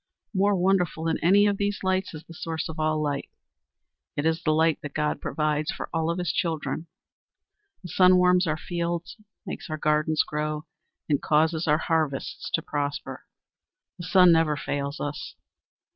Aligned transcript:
More 0.33 0.55
wonderful 0.55 1.03
than 1.03 1.19
any 1.19 1.45
of 1.45 1.57
these 1.57 1.83
lights 1.83 2.15
is 2.15 2.23
the 2.23 2.33
source 2.33 2.67
of 2.69 2.79
all 2.79 3.03
light. 3.03 3.29
It 4.17 4.25
is 4.25 4.41
the 4.41 4.51
light 4.51 4.79
that 4.81 4.95
God 4.95 5.21
provides 5.21 5.69
for 5.69 5.91
all 5.93 6.09
of 6.09 6.17
his 6.17 6.31
children. 6.33 6.87
The 7.83 7.89
sun 7.89 8.17
warms 8.17 8.47
our 8.47 8.57
fields, 8.57 9.15
makes 9.45 9.69
our 9.69 9.77
gardens 9.77 10.23
grow, 10.23 10.65
and 11.07 11.21
causes 11.21 11.67
our 11.67 11.77
harvests 11.77 12.49
to 12.55 12.63
prosper. 12.63 13.27
The 13.99 14.07
sun 14.07 14.31
never 14.31 14.57
fails 14.57 14.99
us. 14.99 15.35